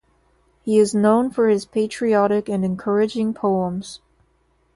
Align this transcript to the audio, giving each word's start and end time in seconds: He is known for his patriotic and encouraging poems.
He 0.63 0.79
is 0.79 0.95
known 0.95 1.29
for 1.29 1.47
his 1.47 1.63
patriotic 1.63 2.49
and 2.49 2.65
encouraging 2.65 3.35
poems. 3.35 3.99